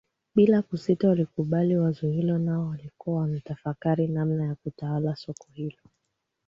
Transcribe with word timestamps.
Bila 0.35 0.61
kusita 0.61 1.07
walikubali 1.09 1.77
wazo 1.77 2.07
hilo 2.07 2.37
nao 2.37 2.67
walikuwa 2.67 3.21
wanatafakari 3.21 4.07
namna 4.07 4.45
ya 4.45 4.55
kutawala 4.55 5.15
soko 5.15 5.47
hilo 5.53 5.81